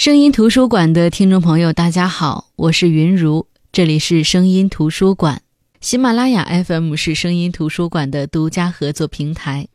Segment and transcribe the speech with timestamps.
[0.00, 5.42] 声音图书馆的听众朋友，大家好，我是云如，这里是声音图书馆。
[5.82, 9.68] 喜马拉雅 FM 是声音图书馆的独家合作平台。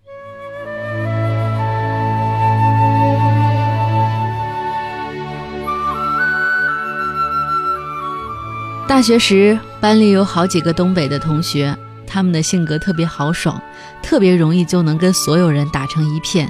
[8.88, 13.62] 大学时，班里有好几个东北的同学，他们的性格特别豪爽，
[14.02, 16.50] 特别容易就能跟所有人打成一片。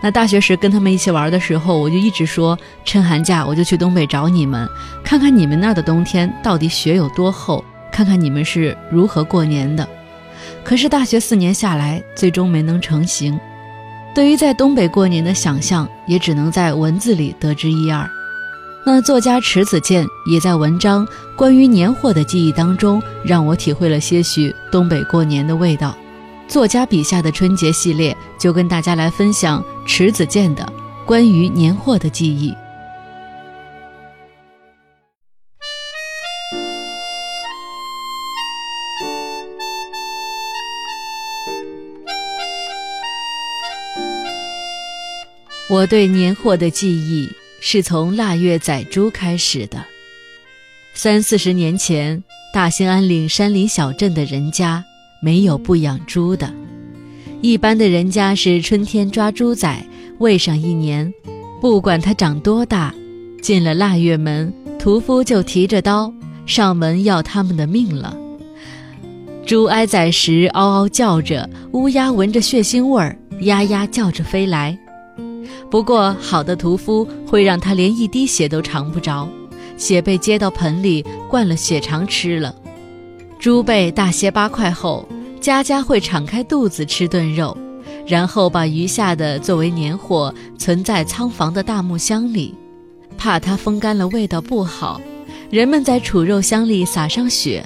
[0.00, 4.68] 那大学时跟他们一起玩的时候，我就一直说，趁寒假我就去东北找你们，
[5.02, 9.88] 看看你们那儿的冬天到底雪有多厚，看看你们是如何过年的。
[10.62, 13.38] 可是大学四年下来，最终没能成行。
[14.14, 18.08] 对于在东北过年的想象，也只能在文字里得知一二。
[18.86, 21.04] 那作家迟子建也在文章
[21.36, 25.94] 《关于年货的记忆》当中，让我体会了些许东北过年的味道。
[26.48, 30.66] 作家笔下的春节系列，就跟大家来分享迟子建的
[31.06, 32.54] 关于年货的记忆。
[45.70, 47.28] 我对年货的记忆。
[47.60, 49.84] 是从腊月宰猪开始的。
[50.94, 52.22] 三四十年前，
[52.54, 54.84] 大兴安岭山林小镇的人家
[55.20, 56.52] 没有不养猪的。
[57.40, 59.76] 一般的人家是春天抓猪仔，
[60.18, 61.12] 喂上一年，
[61.60, 62.92] 不管它长多大，
[63.40, 66.12] 进了腊月门，屠夫就提着刀
[66.46, 68.16] 上门要他们的命了。
[69.46, 74.76] 猪挨宰时嗷嗷叫着，乌鸦闻着血腥味儿，呀呀叫着飞来。
[75.70, 79.28] 不过，好的屠夫会让他连一滴血都尝不着，
[79.76, 82.54] 血被接到盆里灌了血肠吃了。
[83.38, 85.08] 猪背大卸八块后，
[85.40, 87.56] 家家会敞开肚子吃炖肉，
[88.04, 92.52] 然后把余下的作为年货存在仓房的大木箱里，
[93.16, 95.00] 怕它风干了味道不好。
[95.50, 97.64] 人们在储肉箱里撒上雪。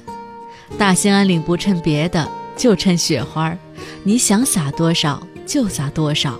[0.77, 3.59] 大兴安岭不趁别的，就趁雪花儿，
[4.05, 6.39] 你想撒多少就撒多少。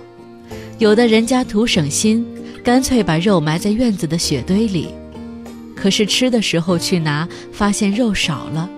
[0.77, 2.25] 有的人家图省心，
[2.63, 4.93] 干脆把肉埋在院子的雪堆里。
[5.75, 8.69] 可是吃的时候去拿，发现肉少了。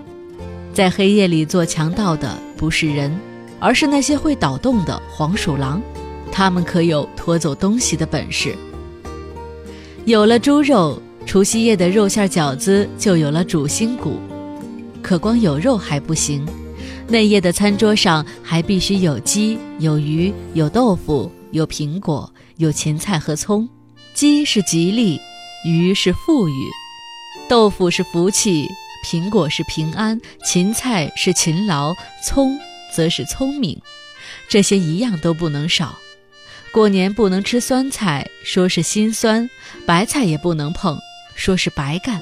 [0.76, 3.18] 在黑夜里做强盗的不是人，
[3.62, 5.82] 而是那些会捣动的黄鼠狼，
[6.34, 8.54] 它们可有拖走东西的本事。
[10.04, 14.20] 有了猪肉，除夕夜的肉馅饺子就有了主心骨。
[15.02, 16.46] 可光有肉还不行，
[17.08, 21.32] 那夜的餐桌上还必须有鸡、有鱼、有豆腐。
[21.52, 23.66] 有苹果，有芹菜和葱，
[24.14, 25.18] 鸡是吉利，
[25.66, 26.70] 鱼是富裕，
[27.48, 28.68] 豆腐是福气，
[29.06, 31.94] 苹果是平安，芹菜是勤劳，
[32.24, 32.58] 葱
[32.92, 33.80] 则是聪明，
[34.50, 35.96] 这些一样都不能少。
[36.72, 39.48] 过年不能吃酸菜，说是心酸；
[39.86, 40.98] 白菜也不能碰，
[41.36, 42.20] 说是白干。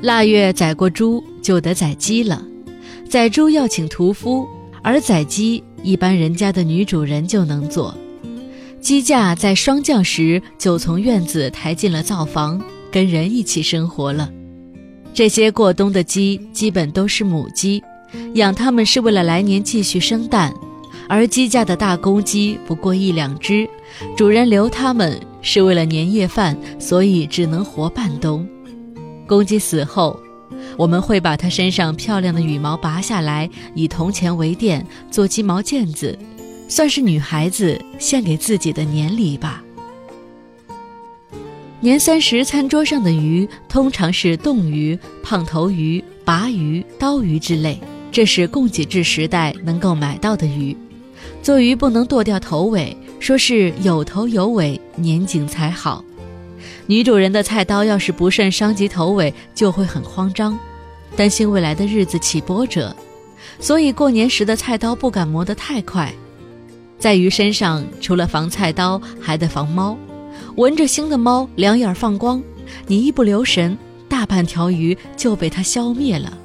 [0.00, 2.40] 腊月宰过猪，就得宰鸡了。
[3.10, 4.46] 宰猪要请屠夫，
[4.80, 5.64] 而宰鸡。
[5.82, 7.96] 一般人家的女主人就能做，
[8.80, 12.60] 鸡架在霜降时就从院子抬进了灶房，
[12.96, 14.32] 跟人一起生活了。
[15.12, 17.84] 这些过冬的鸡基本都是母鸡，
[18.36, 20.50] 养它们是为了来年继续生蛋，
[21.06, 23.68] 而鸡架的大公鸡不过一两只，
[24.16, 28.48] 主人留它们是为了年夜饭，所以只能活半冬。
[29.26, 30.18] 公鸡死后。
[30.78, 36.18] 我们会把它身上漂亮的羽毛拔下来，以铜钱为垫，做鸡毛毽子，
[36.66, 39.62] 算是女孩子献给自己的年礼吧。
[41.80, 47.78] 年三十餐桌上的鱼通常是冻鱼、胖头鱼、鲅鱼、刀鱼之类，
[48.10, 50.74] 这是供给制时代能够买到的鱼。
[51.42, 56.02] 做鱼不能剁掉头尾，说是有头有尾，年景才好。
[56.86, 60.58] 女主人的菜刀要是不慎伤及头尾，就会很慌张，
[61.14, 62.96] 担心未来的日子起波折，
[63.60, 66.10] 所以过年时的菜刀不敢磨得太快。
[66.98, 69.96] 在鱼身上，除了防菜刀，还得防猫。
[70.56, 72.42] 闻着腥的猫两眼放光，
[72.86, 73.76] 你一不留神，
[74.08, 76.36] 大半条鱼就被它消灭了。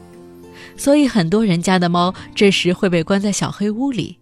[0.76, 4.18] 所以很多人家的猫这时会被关在小黑屋里。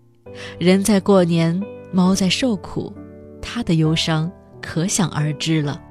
[0.60, 1.60] 人在过年，
[1.92, 2.94] 猫在受苦，
[3.42, 4.32] 它的忧伤
[4.62, 5.82] 可想而知了。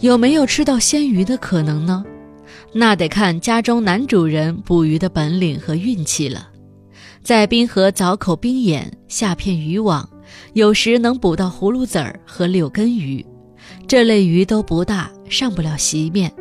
[0.00, 2.02] 有没有吃到鲜鱼的可能呢？
[2.72, 6.48] 那得看家中男主人捕鱼的本领和运气了。
[7.22, 10.08] 在滨河凿口冰眼下片渔网，
[10.52, 13.24] 有时能捕到葫芦籽儿和六根鱼，
[13.86, 16.32] 这类鱼都不大，上不了席面。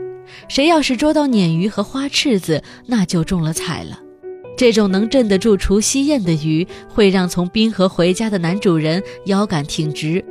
[0.48, 4.00] 谁要是捉到鲶鱼和花翅子，那就中了彩了。
[4.58, 10.24] 这种能镇得住除夕宴的鱼，会让从滨河回家的男主人腰杆挺直。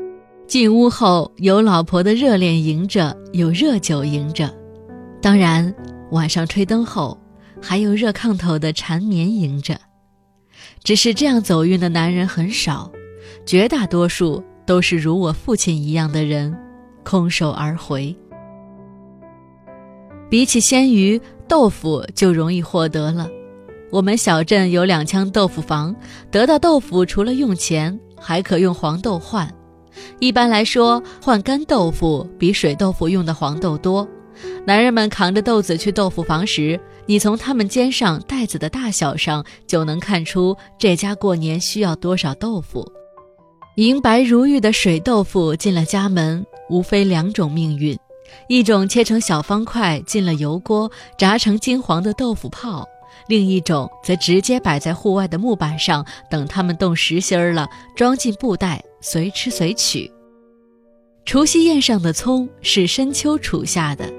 [0.46, 4.52] 进屋后有老婆的热脸迎着，有热酒迎着，
[5.20, 5.74] 当然
[6.10, 7.18] 晚上吹灯后
[7.60, 9.78] 还有热炕头的缠绵迎着。
[10.82, 12.90] 只是这样走运的男人很少，
[13.44, 16.56] 绝大多数都是如我父亲一样的人，
[17.02, 18.14] 空手而回。
[20.28, 23.28] 比起鲜鱼，豆腐就容易获得了。
[23.90, 25.92] 我们小镇有两枪豆腐房，
[26.31, 29.52] 得到豆腐除了用钱，还可用黄豆换。
[30.20, 34.06] 一般来说，换干豆腐比水豆腐用的黄豆多。
[34.64, 42.87] 男人们扛着豆子去豆腐房时，你从他们肩上袋子的大小上就能看出这家过年需要多少豆腐。
[43.76, 47.96] 银白如玉的水豆腐进了家门，无非两种命运：
[48.49, 52.84] 一种切成小方块进了油锅，炸成金黄的豆腐泡；
[53.28, 60.11] 另一种则直接摆在户外的木板上，等它们冻实心儿了，装进布袋，随吃随取。
[61.25, 64.12] 除夕宴上的葱是深秋储下的。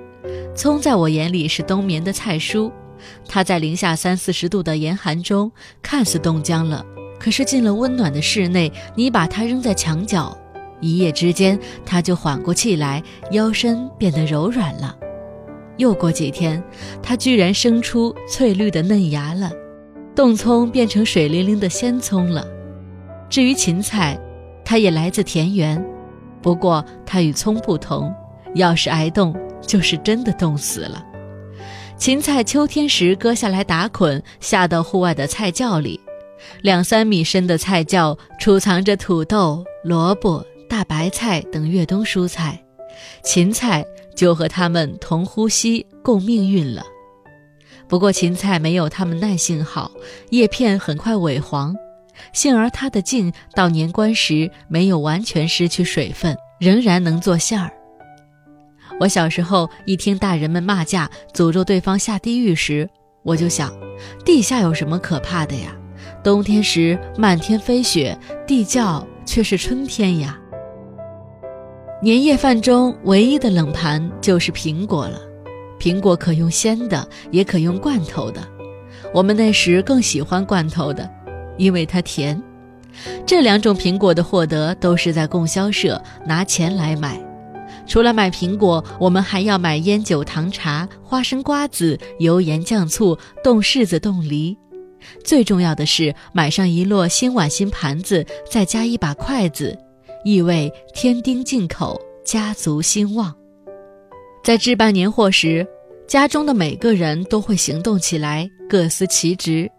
[0.55, 2.71] 葱在我眼里是冬眠的菜蔬，
[3.27, 5.51] 它在零下三四十度的严寒中
[5.81, 6.85] 看似冻僵了，
[7.21, 10.35] 可是进了温暖的室内，你把它扔在墙角，
[10.79, 14.97] 一夜之间它就缓过气来，腰身变得柔软了。
[15.77, 16.63] 又过几天，
[16.99, 19.51] 它居然生出翠绿的嫩芽了，
[20.15, 22.43] 冻葱变成水灵灵的鲜葱了。
[23.29, 24.19] 至于芹菜，
[24.65, 25.79] 它也来自田园，
[26.41, 28.11] 不过它与葱不同，
[28.55, 29.35] 要是挨冻。
[29.61, 31.05] 就是真的冻死了。
[31.95, 36.01] 芹菜秋天时割下来打捆，下到户外的菜窖里。
[36.61, 42.61] 两三米深的菜窖储藏着土豆、萝卜、大白菜等越冬蔬菜，
[43.23, 43.85] 芹菜
[44.15, 46.83] 就和它们同呼吸共命运了。
[47.87, 49.91] 不过芹菜没有它们耐性好，
[50.29, 51.75] 叶片很快萎黄，
[52.31, 57.69] 幸而它的茎到年关时没有完全失去水分，仍然能做馅儿。
[58.99, 62.87] 我小时候一听大人们骂架，诅咒对方下地狱时，
[63.23, 63.73] 我就想，
[64.23, 65.75] 地下有什么可怕的呀？
[66.23, 70.37] 冬天时漫天飞雪，地窖却是春天呀。
[72.01, 75.19] 年夜饭中唯一的冷盘就是苹果了，
[75.79, 78.41] 苹果可用鲜的，也可用罐头的。
[79.13, 81.09] 我们那时更喜欢罐头的，
[81.57, 82.41] 因为它甜。
[83.25, 87.19] 这两种苹果的获得都是在供销社拿钱来买。
[87.87, 94.55] 除了买苹果，我们还要买烟酒、糖茶、花生、瓜子、油盐酱醋、冻柿子、冻梨。
[95.23, 99.77] 最重要的是买上一摞新碗、新盘子，再加一把筷子，
[100.23, 103.35] 意味添丁进口，家族兴旺。
[104.43, 105.65] 在置办年货时，
[106.07, 109.69] 家中的每个人都会行动起来，各司其职。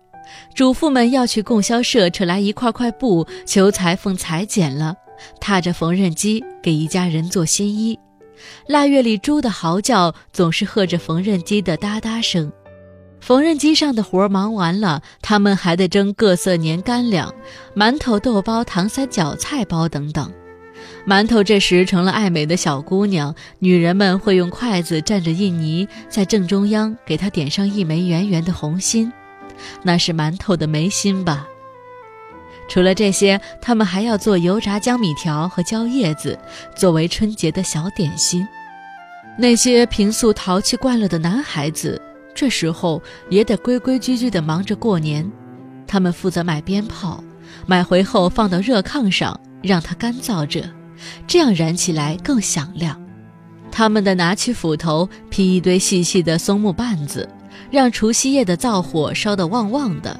[0.54, 4.94] 主妇们要去供销社扯来一块块布，求裁缝裁剪了。
[5.40, 7.96] 踏着缝纫机给一家人做新衣，
[8.66, 12.50] 腊月里猪的嚎叫总是和着缝纫机的哒哒声。
[13.22, 17.32] 缝纫机上的活忙完了，他们还得蒸各色年干粮、
[17.72, 20.28] 馒头、豆包、糖三角、菜包等等。
[21.06, 29.12] 馒头这时成了爱美的小姑娘，女人们会用筷子蘸着印泥，在正中央给它点上一枚圆圆的红心，
[29.84, 31.46] 那是馒头的眉心吧。
[32.68, 36.36] 除了这些，他们还要做油炸江米条和椒叶子，
[36.74, 38.44] 作为春节的小点心。
[39.38, 42.00] 那些平素淘气惯了的男孩子，
[42.34, 45.30] 这时候也得规规矩矩地忙着过年。
[45.86, 47.22] 他们负责买鞭炮，
[47.66, 50.68] 买回后放到热炕上，让它干燥着，
[51.26, 52.98] 这样燃起来更响亮。
[53.70, 57.28] 他们的拿起斧头劈一堆细细的松木棒子，
[57.70, 60.18] 让除夕夜的灶火烧得旺旺的。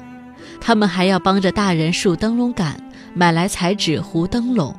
[0.61, 2.75] 他们还要帮着大人竖灯笼杆，
[3.13, 4.75] 买来彩纸糊灯笼。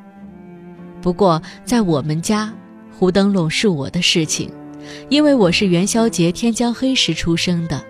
[1.03, 2.53] 不过在我们家，
[2.97, 4.51] 糊灯笼是我的事情，
[5.09, 7.83] 因为我是元宵节天将黑时出生的。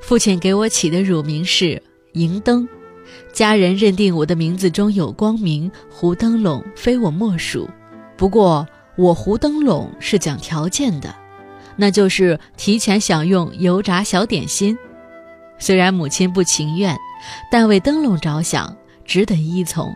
[0.00, 1.82] 父亲给我起的乳名是
[2.12, 2.68] 迎灯，
[3.32, 7.68] 家人认定我的名字中有光明，糊灯笼非我莫属。
[8.16, 8.66] 不过
[8.96, 11.14] 我糊灯笼是讲条件的，
[11.76, 14.76] 那就是提前享用油炸小点心。
[15.58, 16.96] 虽然母亲不情愿。
[17.50, 19.94] 但为灯笼着想，只得依从。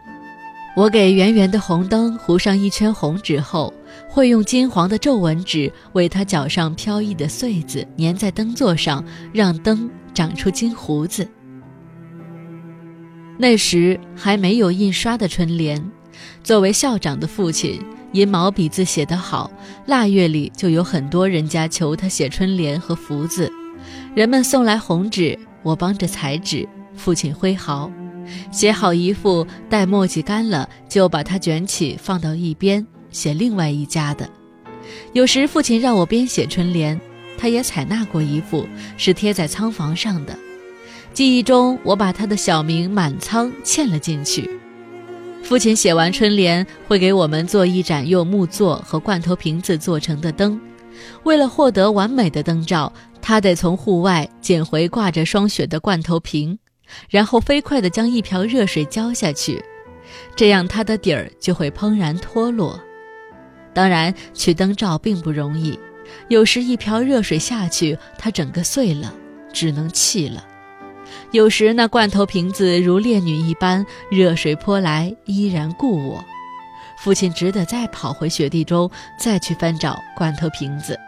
[0.77, 3.73] 我给圆圆的红灯糊上一圈红纸后，
[4.15, 11.29] 会用金黄的皱纹纸为他脚上飘逸的穗子，粘在灯座上，让灯长出金胡子。
[13.37, 15.85] 那时还没有印刷的春联，
[16.45, 19.51] 作为校长的父亲因毛笔字写得好，
[19.87, 23.51] 腊月里就有很多人家求他写春联和福字。
[24.15, 26.69] 人们送来红纸，我帮着裁纸。
[26.95, 27.91] 父亲挥毫，
[28.53, 34.29] 写好一副，待墨迹干了，就把它卷起放到一边，写另外一家的。
[35.13, 37.01] 有时父亲让我编写春联，
[37.39, 38.67] 他也采纳过一副，
[38.99, 40.37] 是贴在仓房上的。
[41.13, 44.51] 记忆中，我把他的小名满仓嵌了进去。
[45.43, 50.61] 父亲写完春联，会给我们做一盏用木座和罐头瓶子做成的灯。
[51.23, 52.93] 为了获得完美的灯罩，
[53.23, 56.59] 他得从户外捡回挂着霜雪的罐头瓶，
[57.09, 59.63] 然后飞快地将一瓢热水浇下去，
[60.35, 62.79] 这样它的底儿就会怦然脱落。
[63.75, 65.79] 当然，取灯罩并不容易，
[66.29, 69.13] 有时一瓢热水下去，它整个碎了，
[69.53, 70.45] 只能弃了。
[71.33, 76.25] 有时那罐头瓶子如烈女一般，热水泼来依然故我。
[76.97, 80.99] 父亲只得再跑回雪地中，再去翻找罐头瓶子。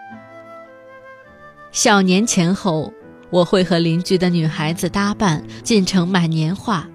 [1.70, 2.92] 小年前后，
[3.30, 6.86] 我会和邻居的女孩子搭伴进城买年画，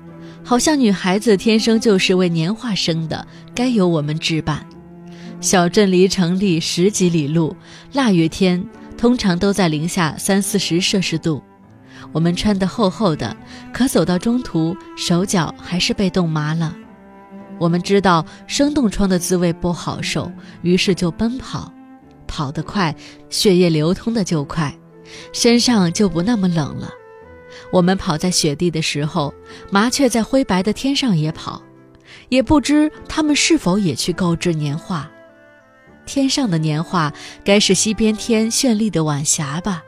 [0.44, 3.25] 好像女孩子天生就是为年画生的，
[3.56, 4.66] 该由我们置办。
[5.41, 7.55] 小镇离城里十几里路，
[7.93, 8.63] 腊月天
[8.95, 11.41] 通常都在零下三四十摄氏度。
[12.12, 13.36] 我们穿得厚厚的，
[13.74, 16.75] 可走到中途，手脚还是被冻麻了。
[17.57, 20.31] 我们知道生冻疮的滋味不好受，
[20.62, 21.74] 于是就奔跑，
[22.27, 22.95] 跑得快，
[23.31, 24.71] 血液流通的就快，
[25.33, 26.88] 身上就不那么冷了。
[27.71, 29.33] 我们跑在雪地的时候，
[29.71, 31.63] 麻雀在灰白的天上也跑，
[32.29, 35.10] 也不知它们是否也去购置年画。
[36.12, 39.82] 天上的年画，该是西边天绚丽的晚霞吧。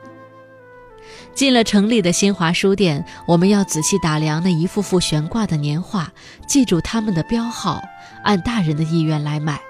[1.34, 6.10] 进了城里的新华书店，我们要仔细打量那一幅幅悬挂的年画，
[6.46, 7.82] 记住他们的标号，
[8.22, 9.60] 按大人的意愿来买。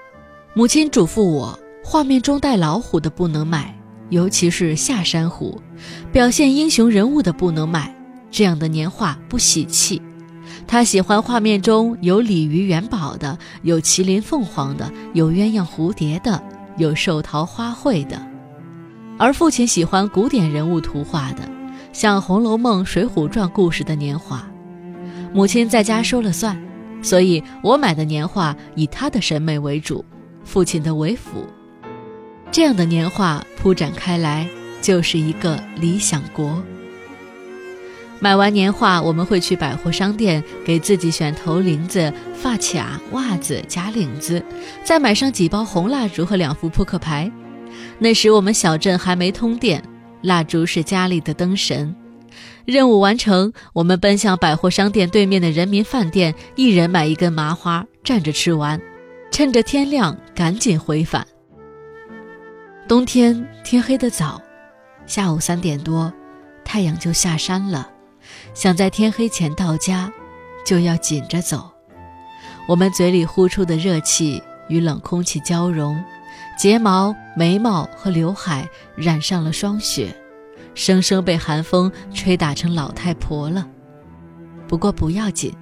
[0.55, 3.77] 母亲嘱咐我，画面中带老虎的不能买，
[4.11, 5.61] 尤其是下山虎，
[6.13, 7.93] 表现英雄人物的不能买，
[8.31, 10.01] 这样的年画不喜气。
[10.67, 16.43] 他喜欢画面中有鲤鱼元宝的，有麒麟凤凰的，有鸳鸯蝴蝶的，
[16.77, 18.21] 有寿桃花卉的。
[19.19, 21.49] 而父亲喜欢古典人物图画的。
[21.93, 24.45] 像《红楼梦》《水浒传》故事的年画，
[25.33, 26.61] 母亲在家说了算，
[27.01, 30.05] 所以我买的年画以她的审美为主，
[30.43, 31.47] 父亲的为辅。
[32.51, 34.49] 这样的年画铺展开来，
[34.83, 36.61] 就是一个理想国。
[38.25, 44.43] 买完年画，我们会去百货商店给自己选头铃子、发卡、袜子、假领子，
[44.83, 47.31] 再买上几包红蜡烛和两副扑克牌。
[47.99, 49.85] 那时我们小镇还没通电。
[50.23, 51.95] 蜡烛是家里的灯神。
[52.65, 58.81] 任务完成，我们奔向百货商店对面的人民饭店，一人买一根麻花，站着吃完，
[59.31, 61.27] 趁着天亮赶紧回返。
[62.89, 64.41] 冬天天黑得早，
[65.05, 66.11] 下午三点多，
[66.65, 67.91] 太阳就下山了。
[68.55, 70.11] 想在天黑前到家，
[70.65, 71.71] 就要紧着走。
[72.67, 76.03] 我们嘴里呼出的热气与冷空气交融。
[76.57, 80.15] 睫毛、眉毛和刘海染上了霜雪，
[80.75, 83.67] 生生被寒风吹打成老太婆了。
[84.69, 85.53] 不过不要紧，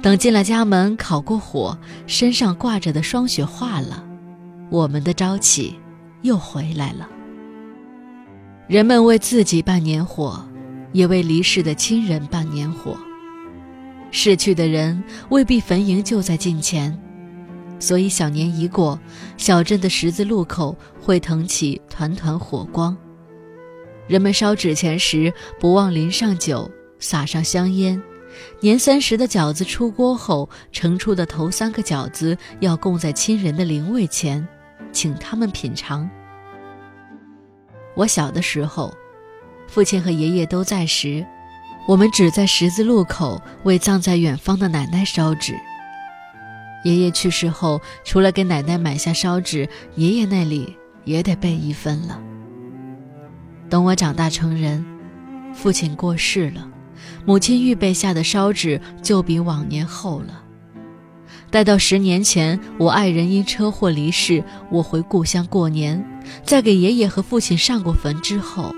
[0.00, 4.02] 等进了家门，烤过火，身上挂着的霜雪化了，
[4.70, 5.78] 我们的朝气
[6.22, 7.06] 又回来了。
[8.66, 10.42] 人们为自己办年火，
[10.92, 12.96] 也为离世的亲人办年火。
[14.10, 16.98] 逝去的人未必坟茔就在近前。
[17.78, 19.00] 所以小年一过，
[19.38, 22.96] 小镇的十字路口会腾起团团火光。
[24.06, 28.02] 人们烧纸钱时，不忘淋上酒，撒上香烟。
[28.60, 34.46] 年三十的饺子出锅后，盛出的头三个饺子要供在亲人的灵位前，
[34.92, 36.08] 请他们品尝。
[37.94, 38.92] 我小的时候，
[39.70, 41.24] 父亲和爷爷都在时，
[41.86, 45.54] 我们只在十字路口为葬在远方的奶奶烧纸。
[46.82, 52.20] 爷爷去世后，除了给奶奶买下烧纸，爷爷那里也得备一份了。
[53.68, 54.84] 等我长大成人，
[55.54, 56.68] 父亲过世了，
[57.24, 60.42] 母亲预备下的烧纸就比往年厚了。
[61.48, 66.04] 待到十年前我爱人因车祸离世，我回故乡过年，
[66.44, 68.74] 在给爷爷和父亲上过坟之后。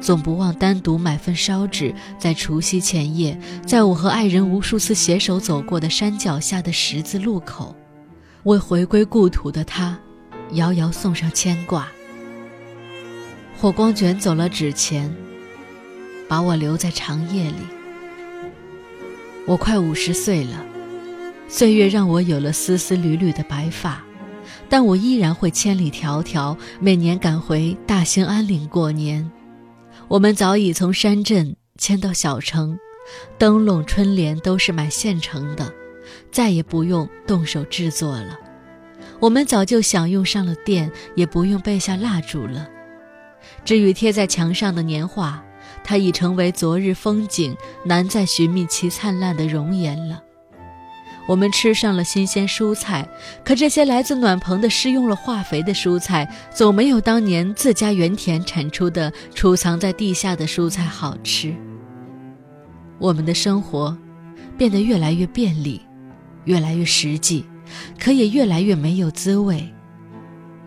[0.00, 7.74] 总不忘单独买份烧纸，在除夕前夜，在我和爱人无数次携手走过的山脚下的十字路口，
[8.44, 9.98] 为回归故土的他，
[10.52, 11.88] 遥遥送上牵挂。
[13.58, 15.12] 火光卷走了纸钱，
[16.28, 17.56] 把我留在长夜里。
[19.46, 20.64] 我快五十岁了，
[21.48, 24.04] 岁月让我有了丝丝缕缕的白发，
[24.68, 29.28] 但我依然会千里迢迢，每年赶回大兴安岭过年。
[30.08, 32.78] 我们早已从山镇迁到小城，
[33.38, 35.72] 灯笼、春联都是买现成的，
[36.30, 38.38] 再也不用动手制作了。
[39.18, 42.68] 我们早就享用上了电，也不用备下蜡烛了。
[43.64, 45.44] 至于贴在墙上的年画，
[45.82, 50.22] 它已成为昨日风景，难再寻觅其灿烂的容颜了。
[51.28, 53.06] 我们吃上了新鲜蔬菜，
[53.44, 61.54] 可这些来自暖棚的施用了化肥的蔬菜，总没有当年自家园田产出的储藏在地下的蔬菜好吃。
[62.98, 63.96] 我们的生活
[64.56, 65.80] 变得越来越便利，
[66.44, 67.44] 越来越实际，
[67.98, 69.68] 可也越来越没有滋味，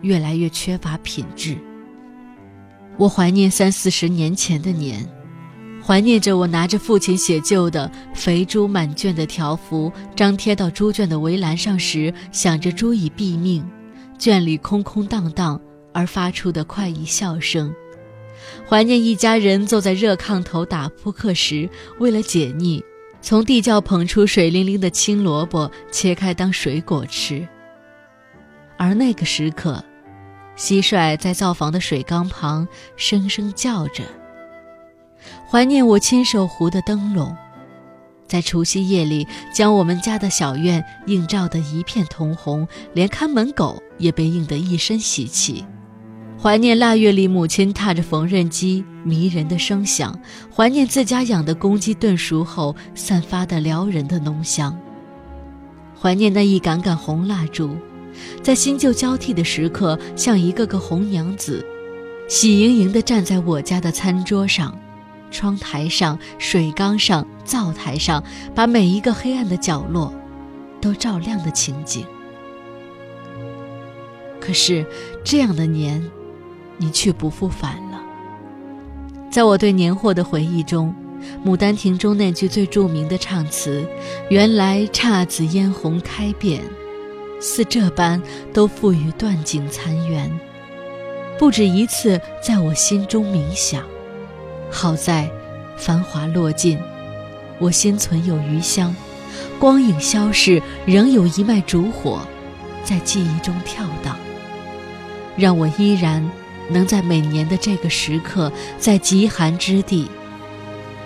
[0.02, 1.56] 越来越缺乏品质。
[2.98, 5.08] 我怀念三四十年前的年。
[5.90, 13.68] 怀念着我拿着父亲写就的肥猪满卷的条幅，张贴到猪圈的围栏上时，想着猪已毙命，
[14.16, 15.60] 圈里空空荡荡
[15.92, 17.72] 而发出的快意笑声；
[18.68, 21.68] 怀念一家人坐在热炕头打扑克时，
[21.98, 22.80] 为了解腻，
[23.20, 27.44] 从地窖捧出水灵灵的青萝卜，切开当水果吃。
[28.76, 29.84] 而那个时刻，
[30.56, 34.04] 蟋蟀在灶房的水缸旁声声叫着。
[35.50, 37.34] 怀念我亲手糊的灯笼，
[38.26, 45.64] 在除夕夜里将我们家的小院映照得一片通红，连看门狗也被映得一身喜气。
[46.42, 50.18] 怀念腊月里母亲踏着缝纫机迷人的声响，
[50.54, 54.78] 怀念自家养的公鸡炖熟后散发的撩人的浓香。
[56.00, 57.76] 怀念那一杆杆红蜡烛，
[58.42, 61.62] 在新旧交替的时刻，像一个个红娘子，
[62.26, 64.74] 喜盈盈地站在我家的餐桌上。
[65.30, 68.22] 窗台上、水缸上、灶台上，
[68.54, 70.12] 把每一个黑暗的角落
[70.80, 72.04] 都照亮的情景。
[74.40, 74.84] 可是，
[75.22, 76.02] 这样的年，
[76.78, 78.00] 你却不复返了。
[79.30, 80.92] 在我对年货的回忆中，
[81.48, 83.86] 《牡丹亭》中那句最著名的唱词
[84.30, 86.62] “原来姹紫嫣红开遍”，
[87.38, 88.20] 似这般
[88.52, 90.30] 都赋予断井残垣，
[91.38, 93.84] 不止一次在我心中冥想。
[94.70, 95.30] 好在，
[95.76, 96.78] 繁华落尽，
[97.58, 98.94] 我心存有余香，
[99.58, 102.20] 光影消逝，仍有一脉烛火，
[102.84, 104.16] 在记忆中跳荡，
[105.36, 106.24] 让我依然
[106.68, 110.08] 能在每年的这个时刻，在极寒之地，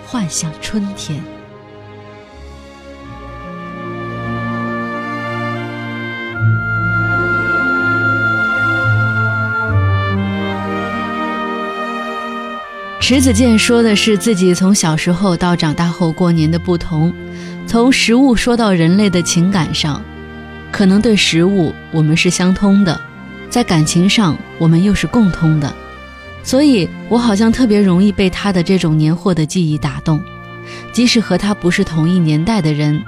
[0.07, 1.34] 幻想春天。
[13.07, 17.13] 迟子建说的是自己从小时候到长大后过年的不同。
[17.67, 20.01] 从食物说到人类的情感上，
[20.71, 22.99] 可能对食物我们是相通的，
[23.47, 25.71] 在感情上我们又是共通的。
[26.41, 30.19] 所以我好像特别容易被他的这种年货的记忆打动，
[30.91, 32.99] 即使和他不是同一年代的人，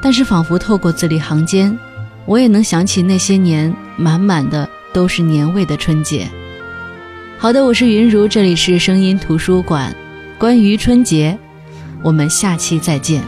[0.00, 1.76] 但是仿佛透过字里行间，
[2.24, 6.28] 我也能想起那些年满满的都是年味的春节。
[7.40, 9.96] 好的，我是云如，这里是声音图书馆。
[10.38, 11.38] 关于春节，
[12.02, 13.22] 我们下期再见。